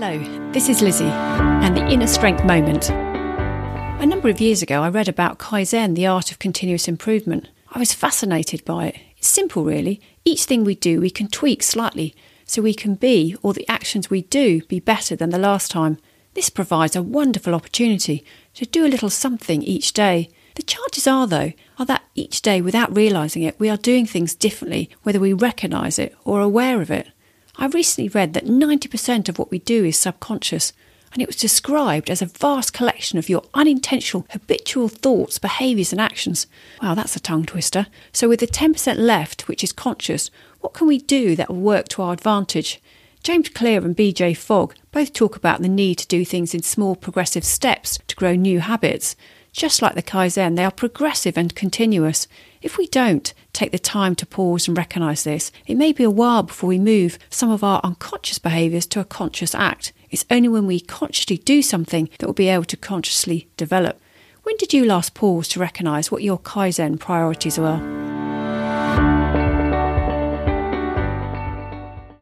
[0.00, 2.88] Hello, this is Lizzie and the Inner Strength Moment.
[2.88, 7.48] A number of years ago, I read about Kaizen, the art of continuous improvement.
[7.72, 8.96] I was fascinated by it.
[9.16, 10.00] It's simple, really.
[10.24, 12.14] Each thing we do, we can tweak slightly
[12.44, 15.98] so we can be, or the actions we do, be better than the last time.
[16.34, 18.24] This provides a wonderful opportunity
[18.54, 20.30] to do a little something each day.
[20.54, 24.36] The chances are, though, are that each day, without realising it, we are doing things
[24.36, 27.08] differently, whether we recognise it or are aware of it.
[27.58, 30.72] I recently read that 90% of what we do is subconscious,
[31.12, 36.00] and it was described as a vast collection of your unintentional, habitual thoughts, behaviours, and
[36.00, 36.46] actions.
[36.80, 37.88] Wow, that's a tongue twister.
[38.12, 41.88] So, with the 10% left, which is conscious, what can we do that will work
[41.88, 42.80] to our advantage?
[43.22, 46.96] James Clear and BJ Fogg both talk about the need to do things in small
[46.96, 49.16] progressive steps to grow new habits.
[49.52, 52.28] Just like the Kaizen, they are progressive and continuous.
[52.62, 56.10] If we don't take the time to pause and recognise this, it may be a
[56.10, 59.92] while before we move some of our unconscious behaviours to a conscious act.
[60.10, 64.00] It's only when we consciously do something that we'll be able to consciously develop.
[64.42, 68.17] When did you last pause to recognise what your Kaizen priorities were?